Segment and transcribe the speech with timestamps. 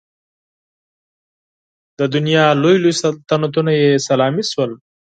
[1.99, 4.71] د دنیا لوی لوی سلطنتونه یې سلامي شول.